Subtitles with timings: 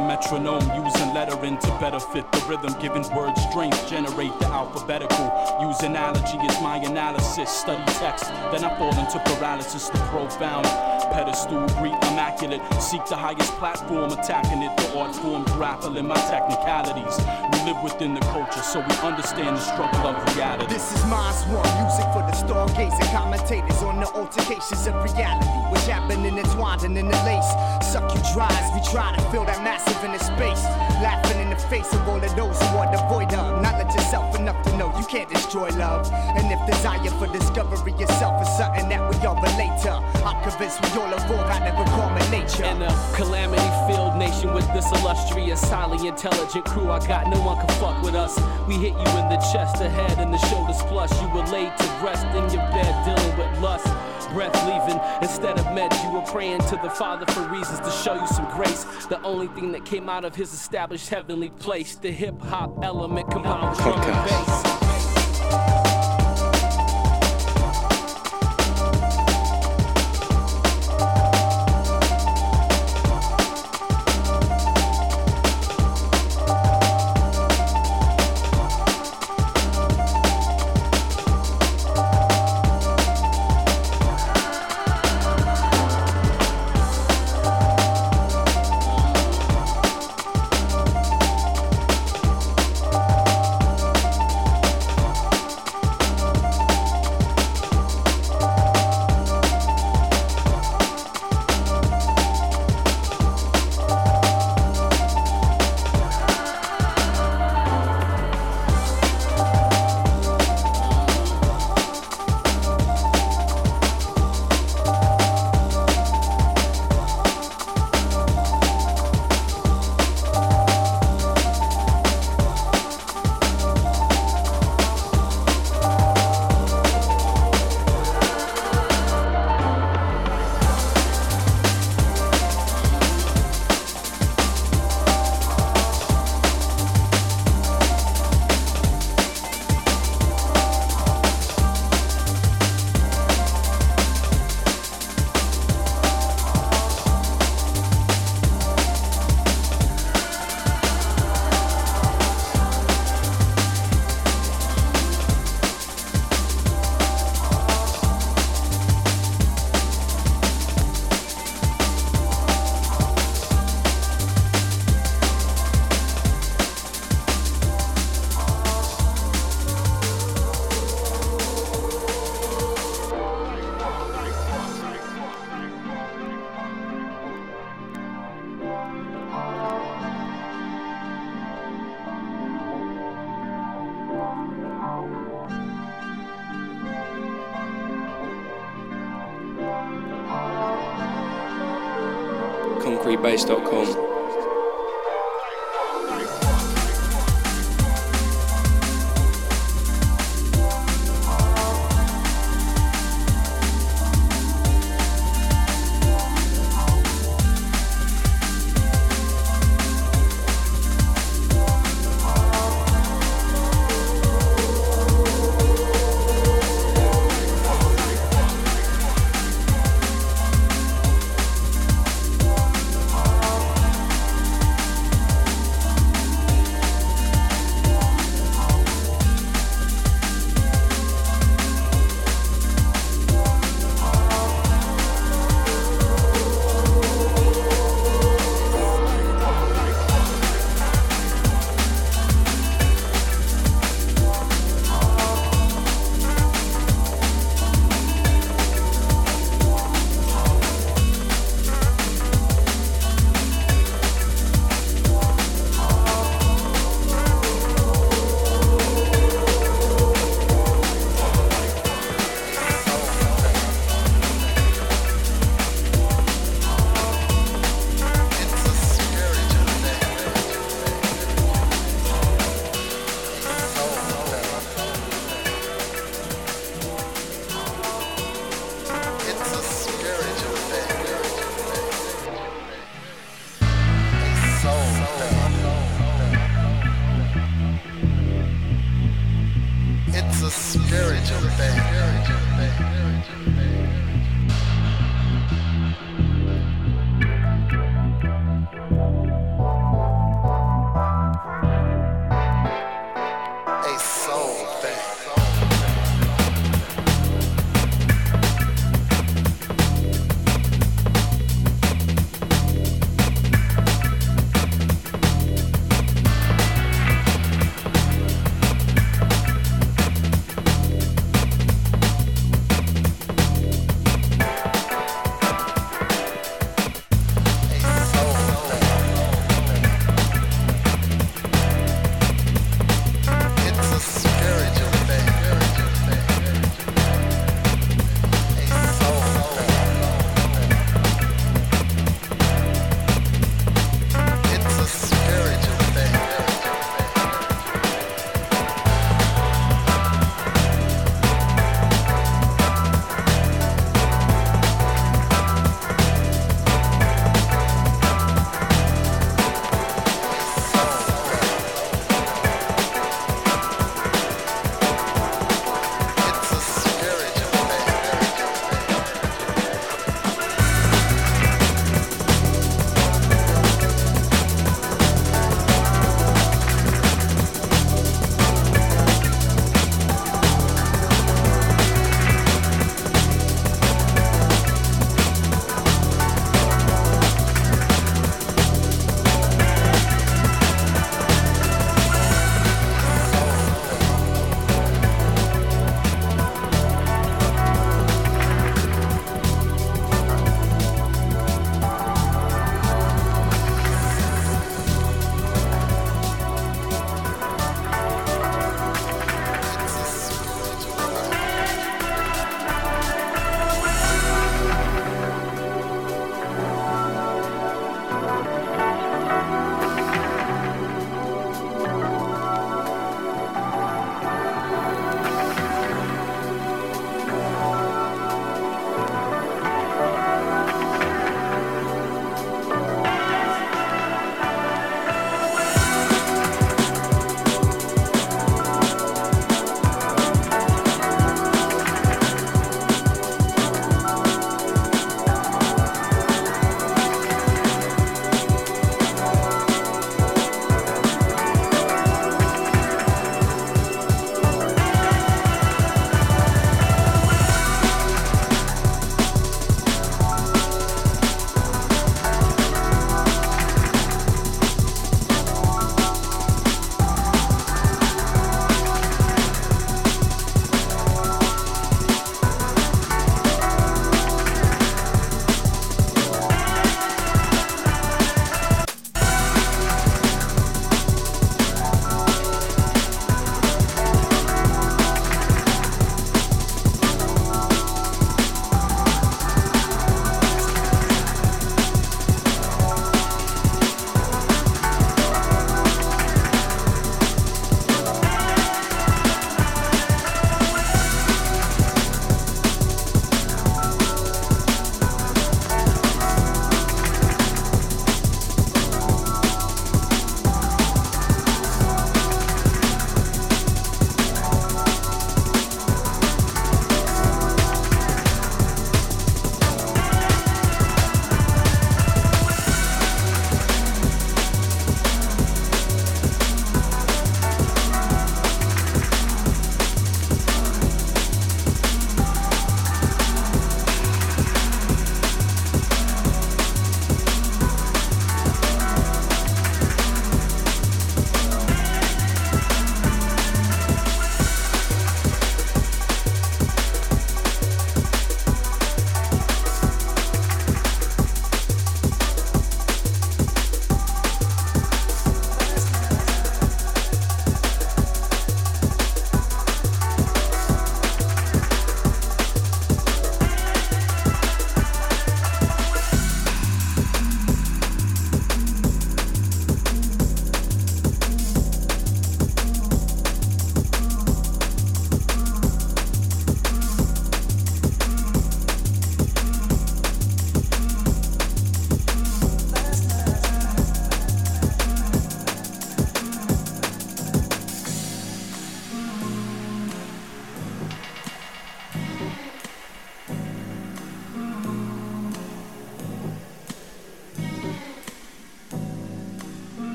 [0.00, 5.58] metronome, using lettering to better fit the rhythm, giving words strength, generate the alphabetical.
[5.60, 10.66] Use analogy as my analysis, study text, then I fall into paralysis, the profound.
[11.12, 17.18] Pedestal, greet immaculate, seek the highest platform, attacking it, the art form, grappling my technicalities.
[17.52, 20.72] We live within the culture, so we understand the struggle of reality.
[20.72, 25.86] This is Minds One, music for the stargazing commentators on the altercations of reality, which
[25.86, 27.50] happen intertwined and in the lace.
[27.82, 30.62] Suck you dry as we try to fill that massive inner space.
[31.00, 34.60] Laughing in the face of all of those who are devoid of knowledge yourself enough
[34.64, 36.10] to know you can't destroy love.
[36.12, 39.92] And if desire for discovery itself is something that we all relate to,
[40.26, 42.64] I'm convinced we all evolve out of a common nature.
[42.64, 47.56] In a calamity filled nation with this illustrious, highly intelligent crew, I got no one
[47.56, 48.38] can fuck with us.
[48.66, 51.10] We hit you in the chest, the head, and the shoulders plus.
[51.22, 53.86] You were laid to rest in your bed dealing with lust
[54.32, 55.00] breath leaving.
[55.22, 58.44] Instead of meds, you were praying to the Father for reasons to show you some
[58.56, 58.84] grace.
[59.06, 63.30] The only thing that came out of his established heavenly place, the hip hop element
[63.30, 64.67] combined with drum and bass.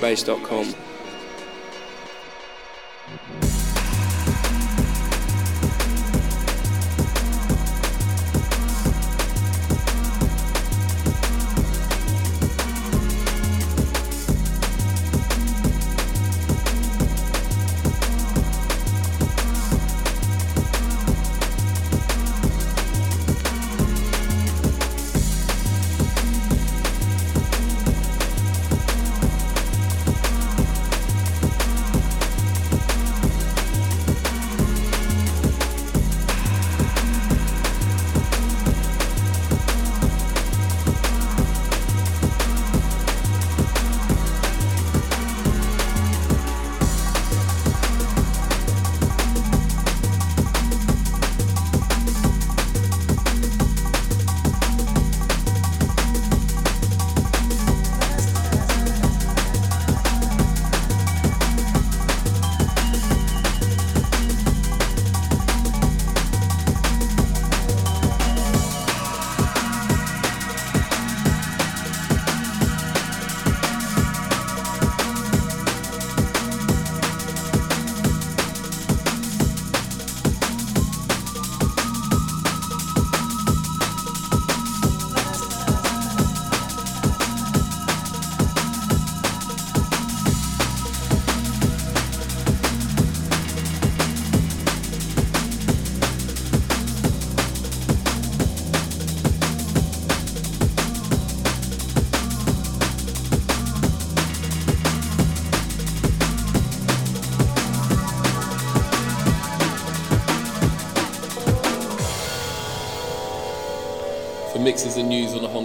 [0.00, 0.79] concretebase.com.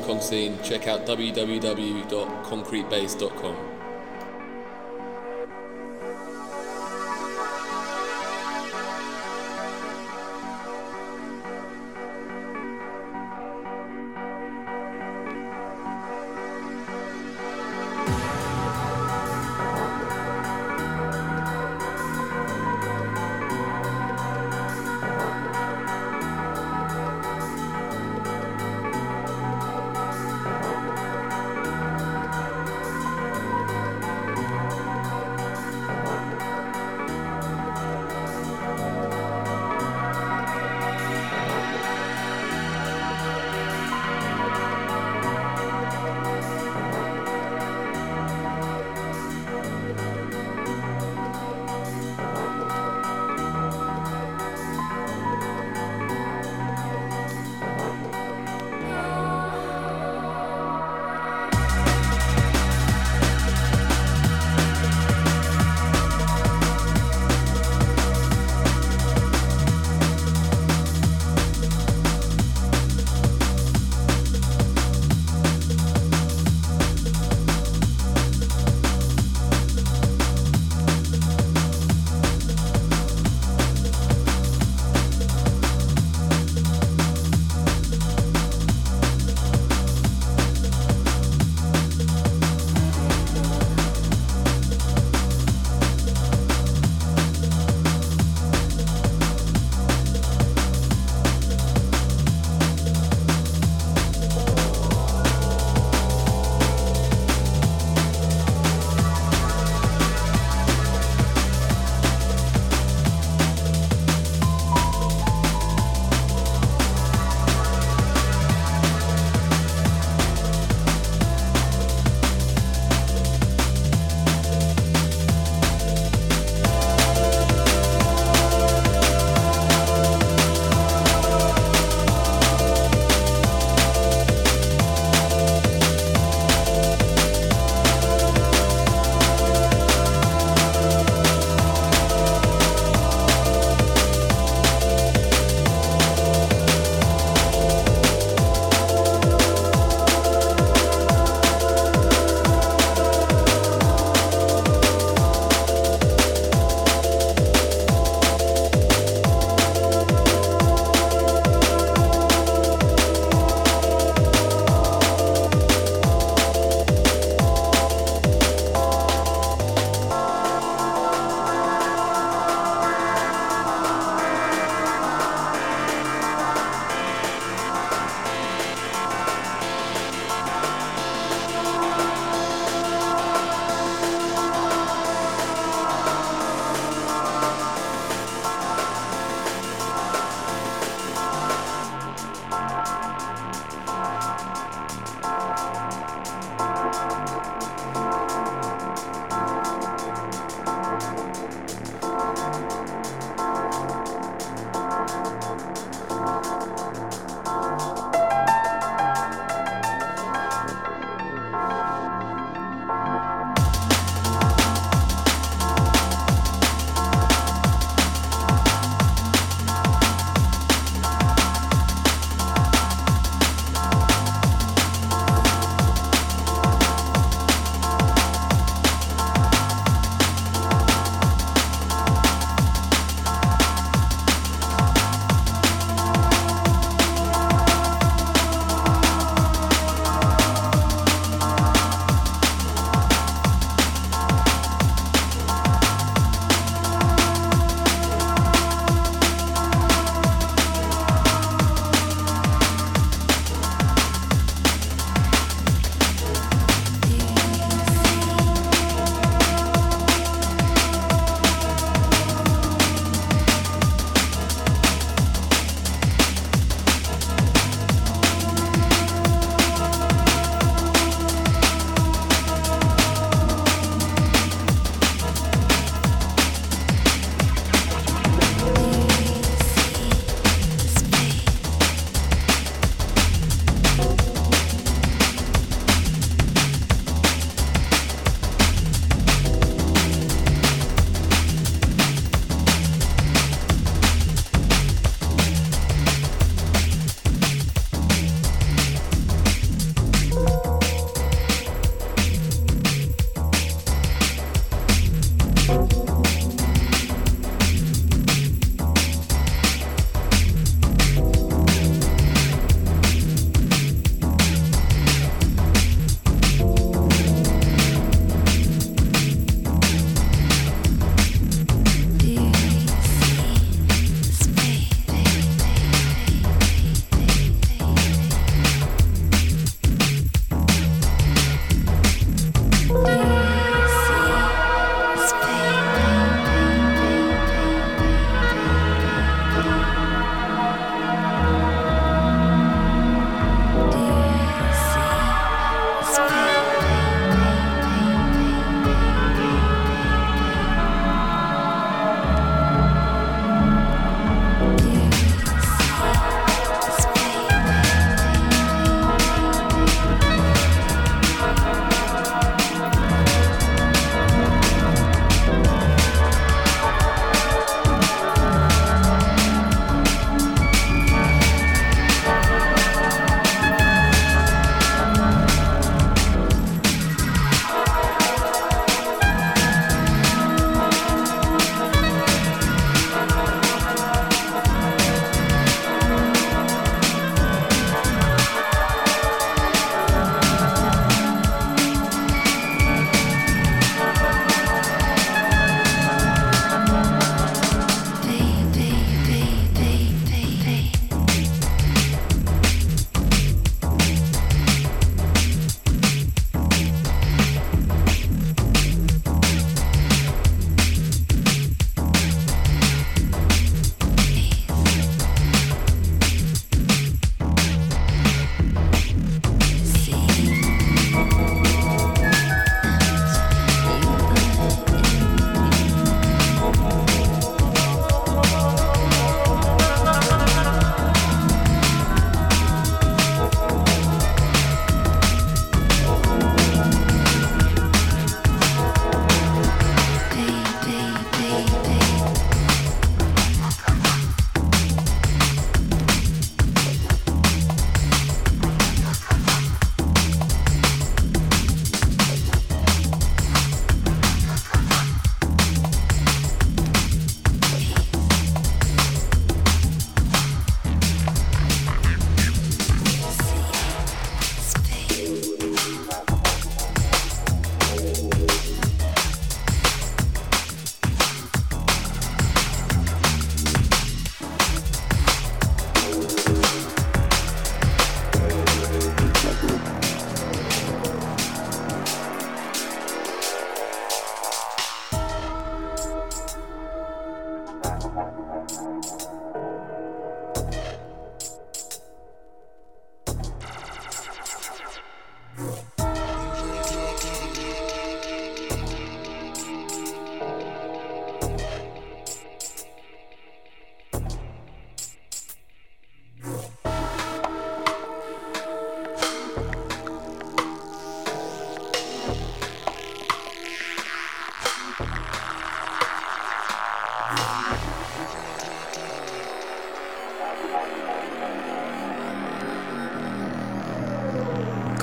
[0.06, 3.55] Kong scene, check out www.concretebase.com.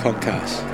[0.03, 0.72] Concast.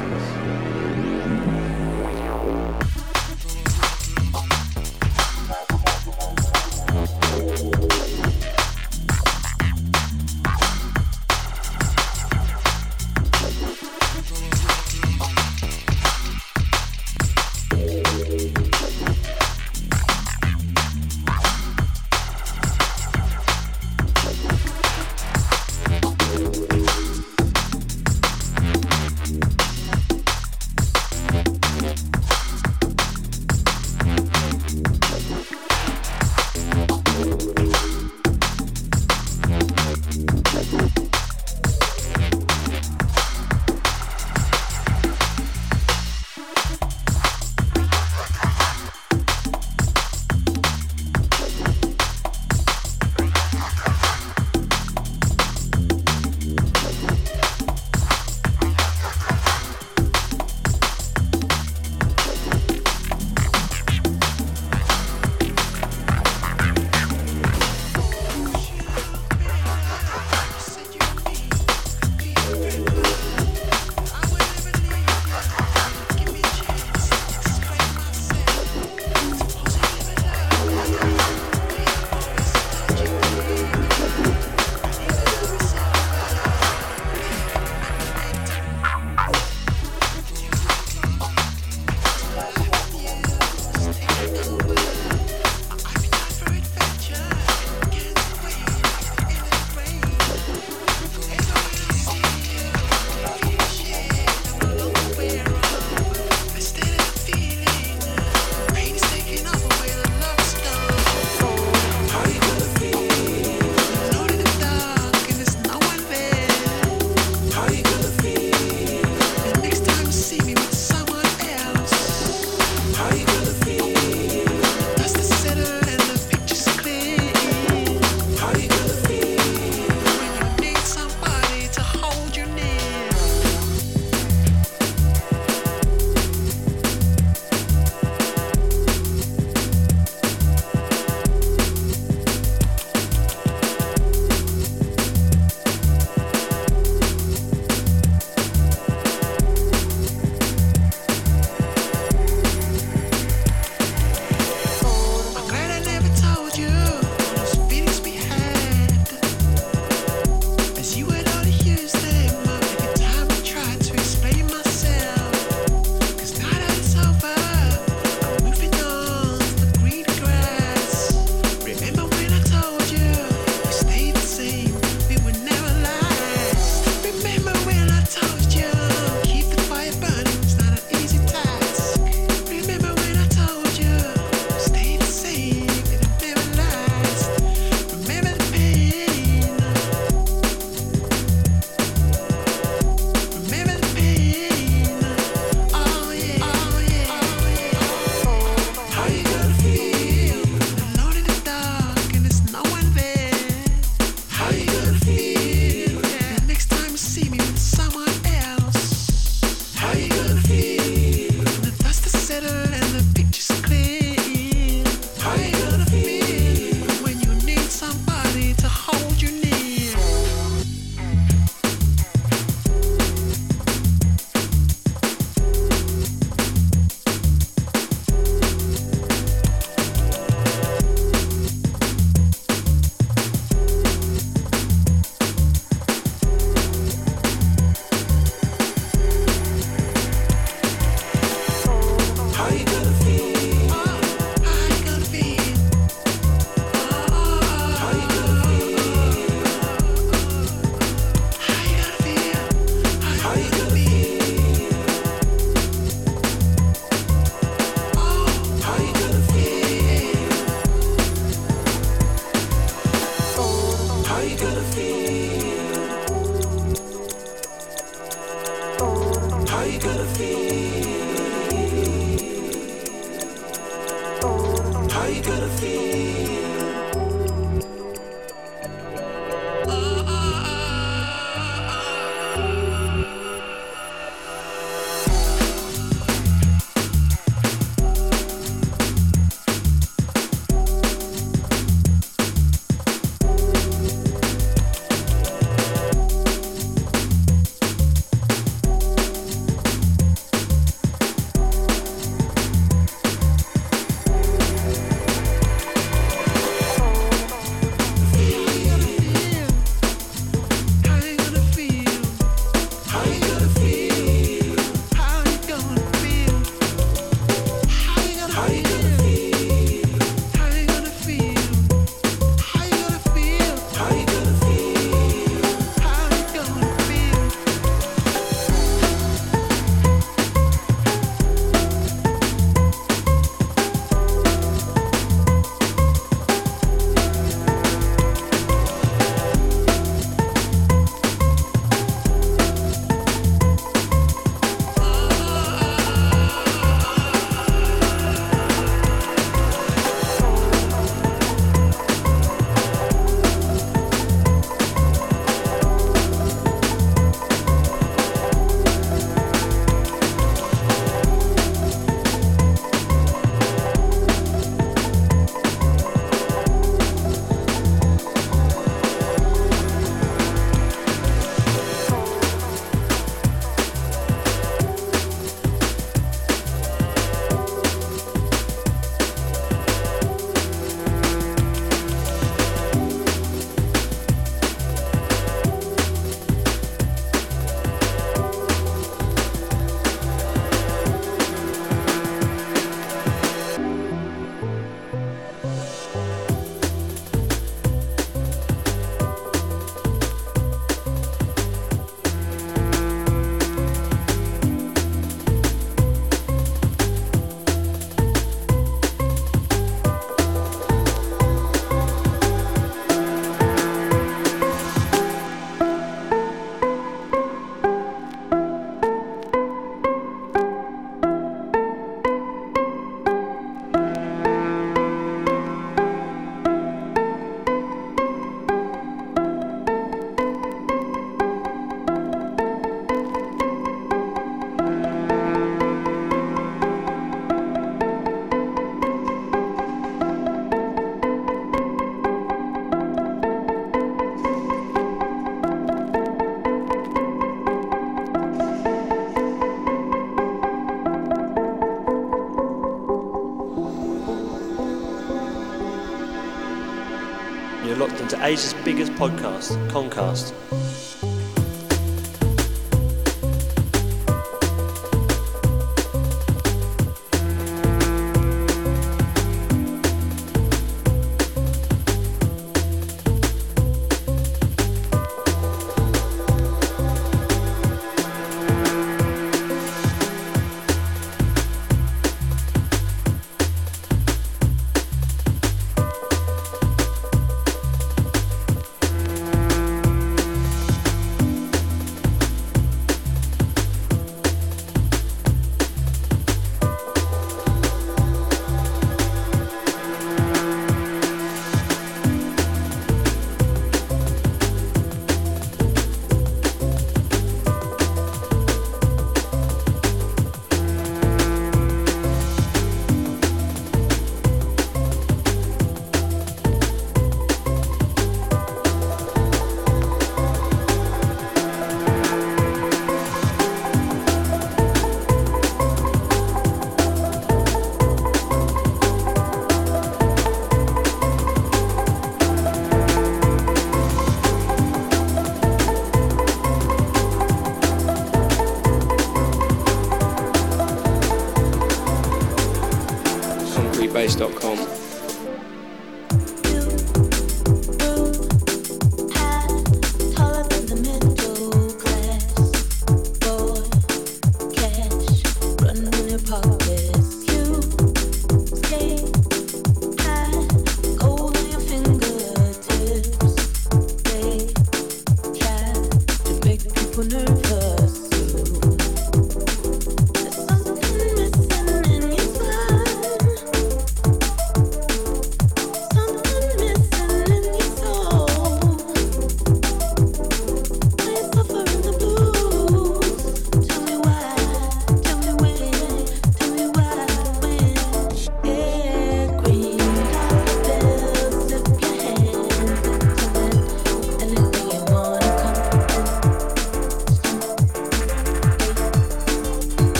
[457.69, 460.33] you're locked into Asia's biggest podcast, Concast.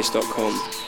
[0.00, 0.79] myspace.com.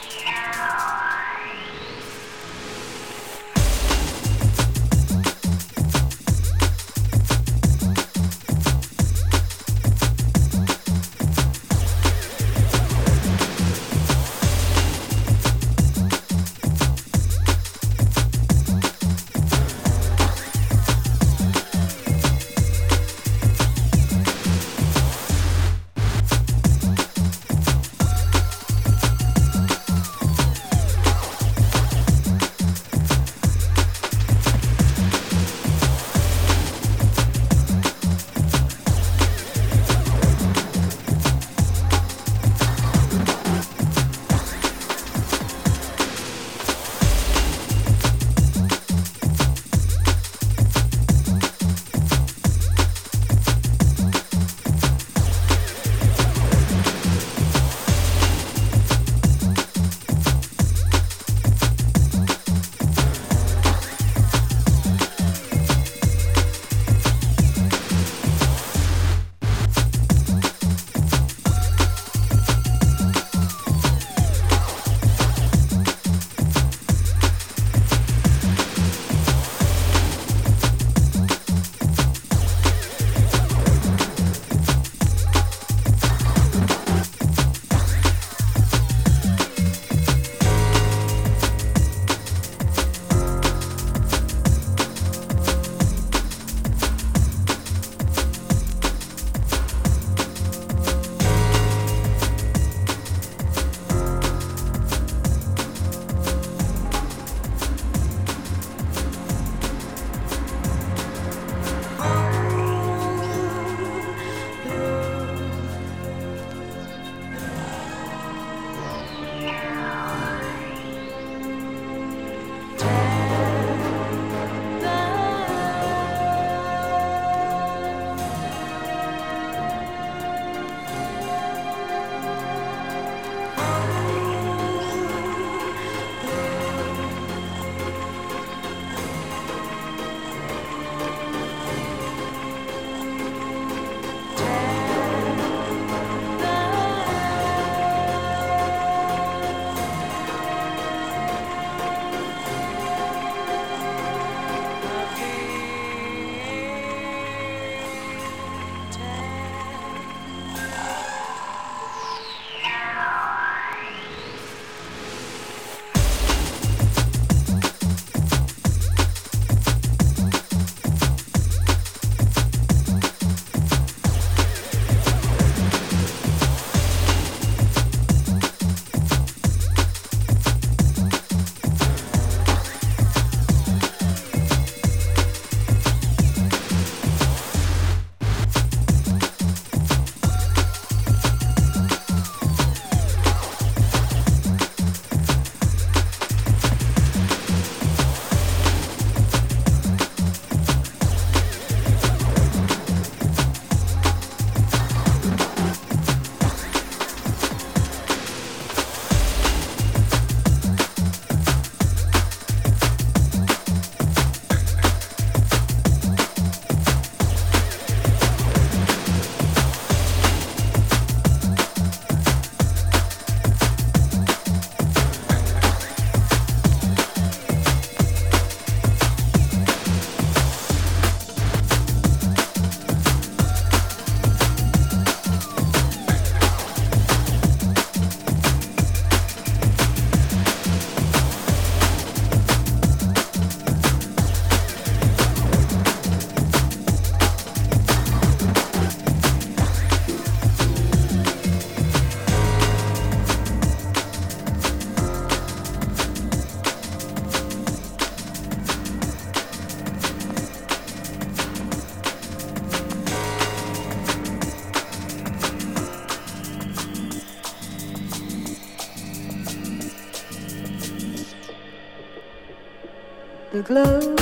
[273.63, 274.12] glow.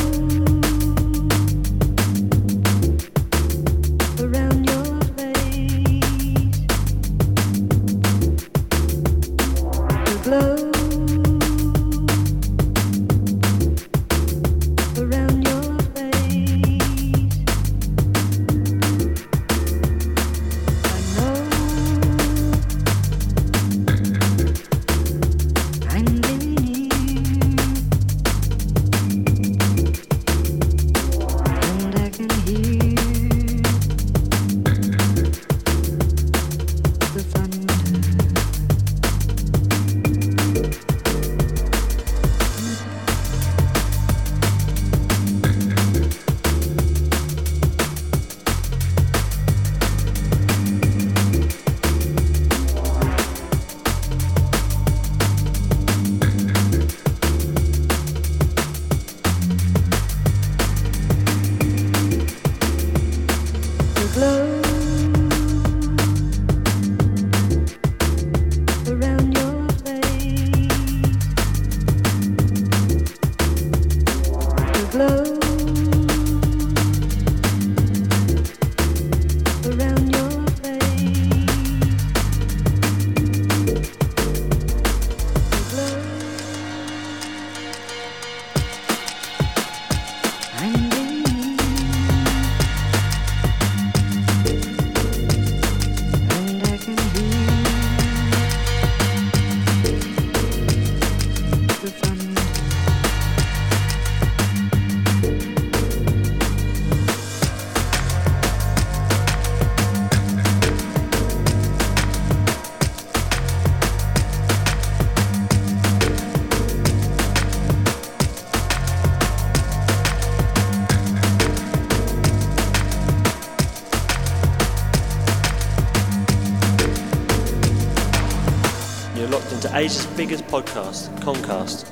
[129.82, 131.91] Asia's biggest podcast, Concast.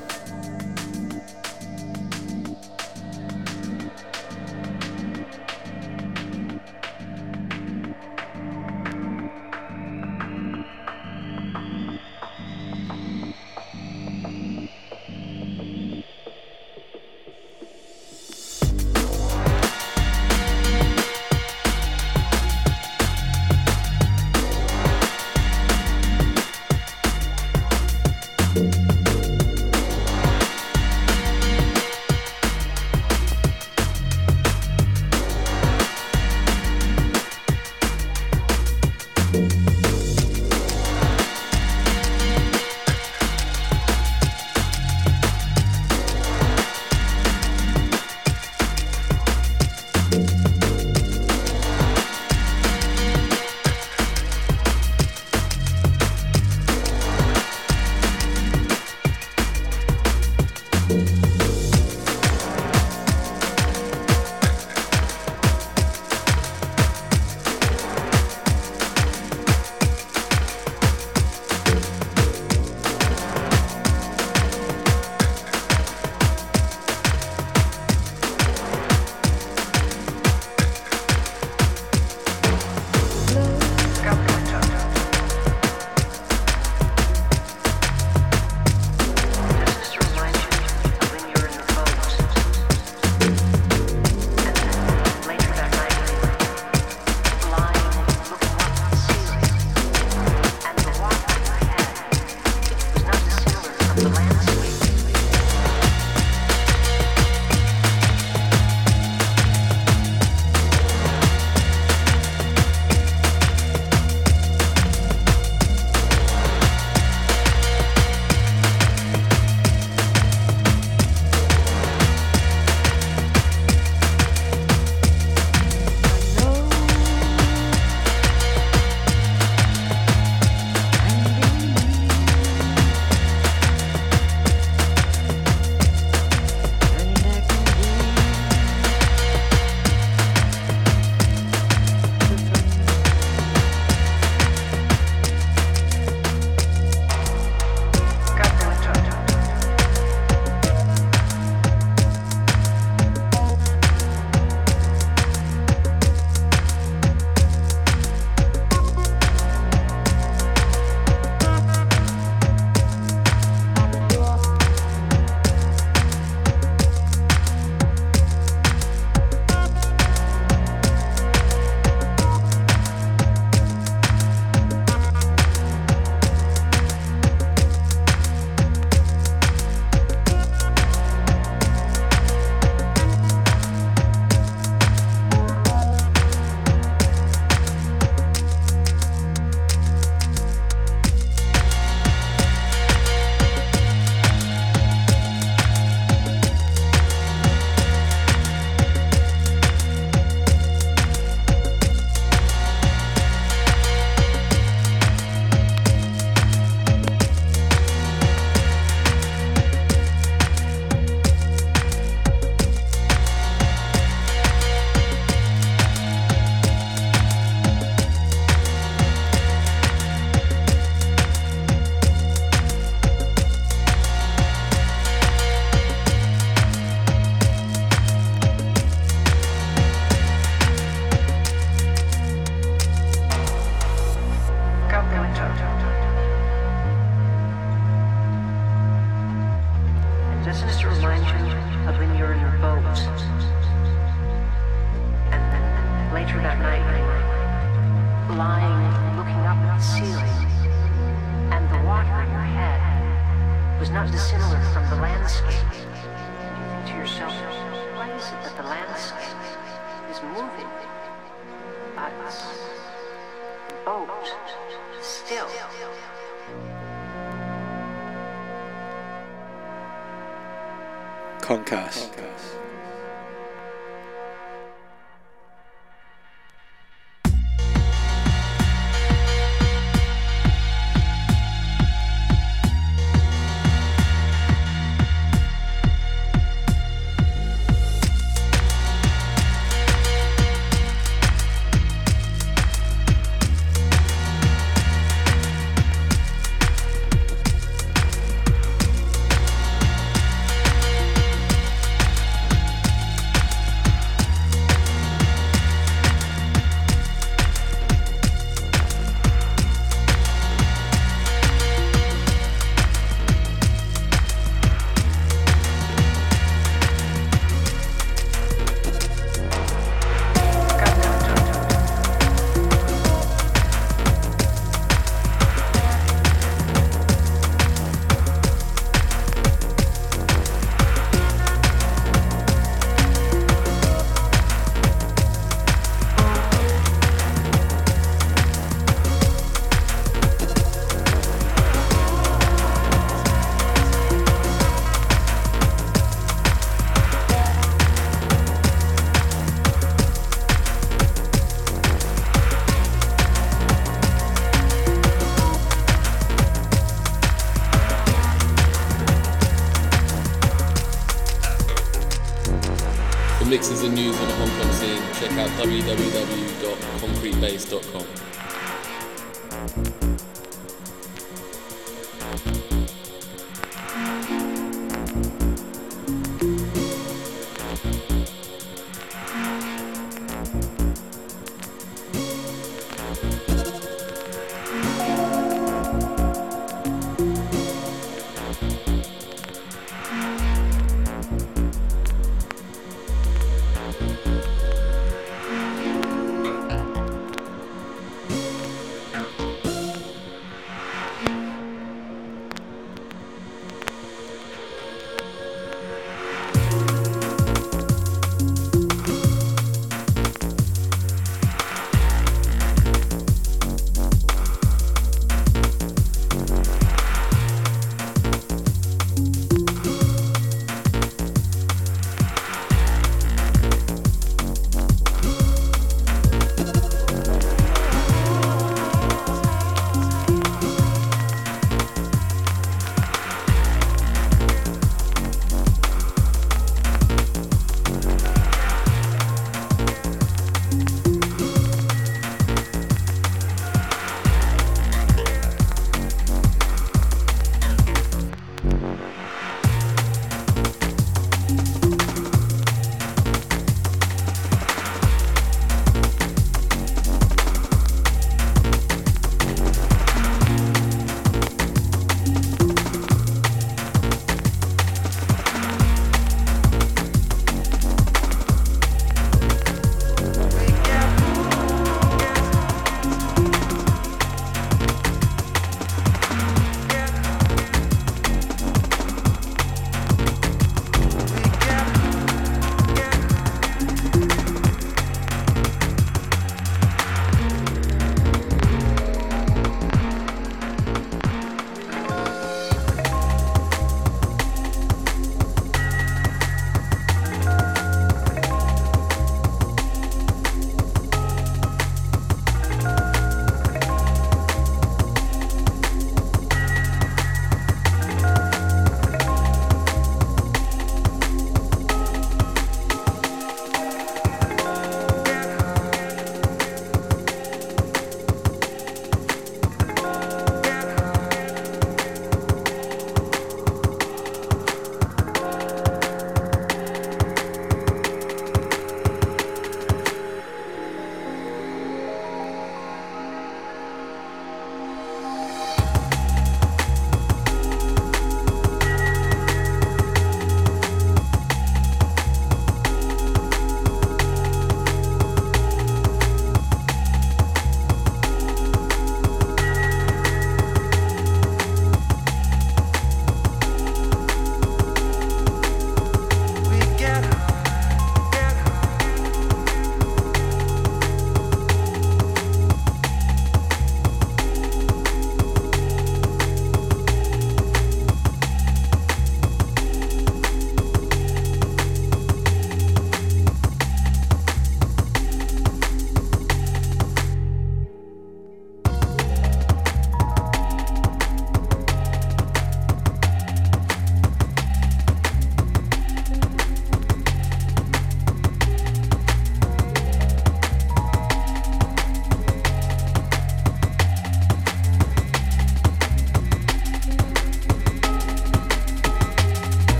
[271.49, 272.13] Concast.
[272.13, 272.58] For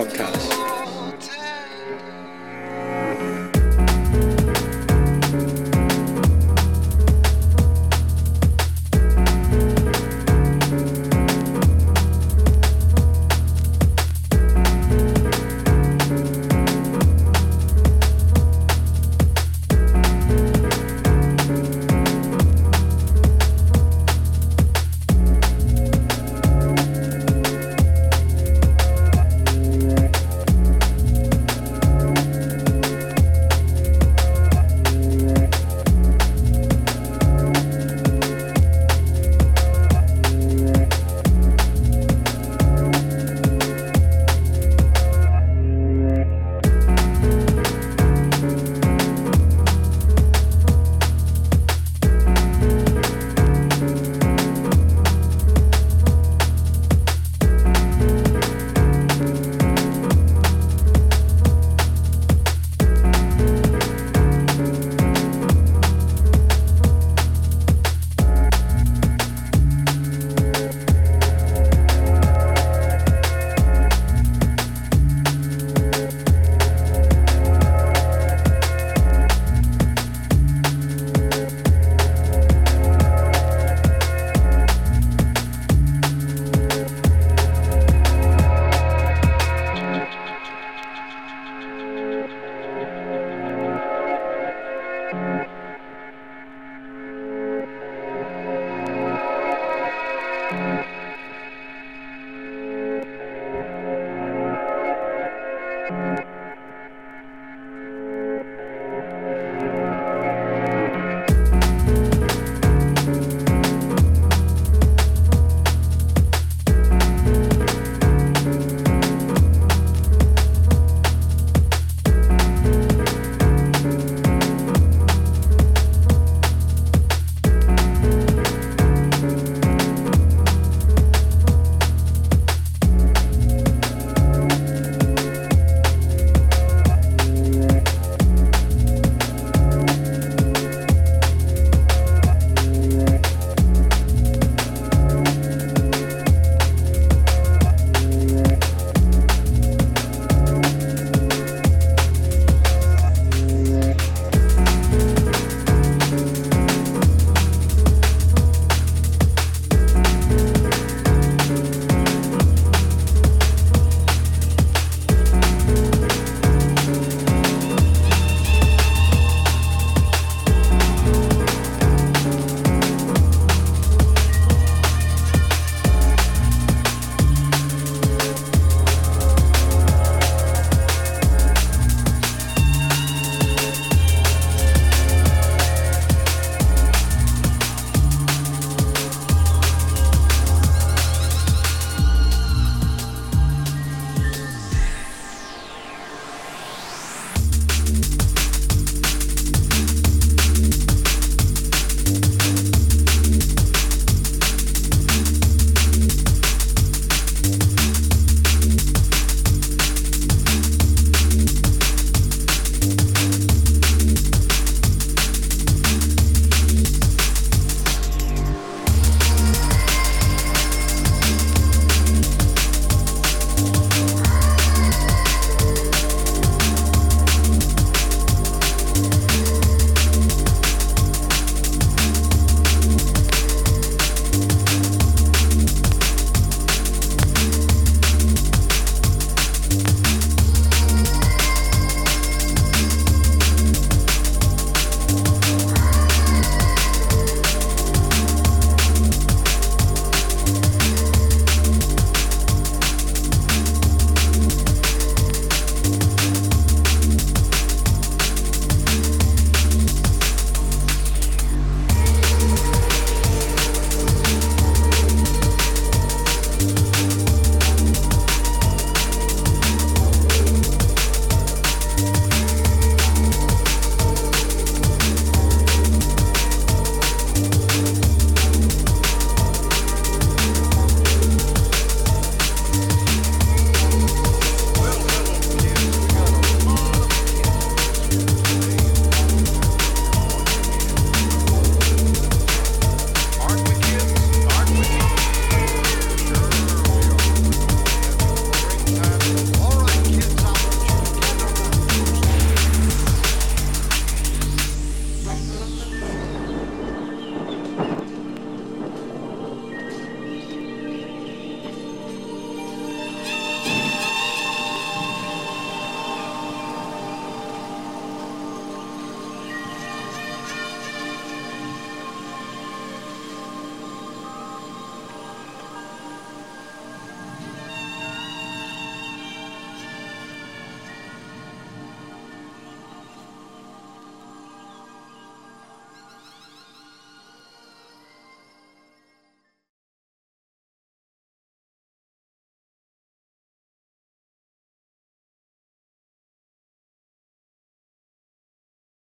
[0.00, 0.59] podcast.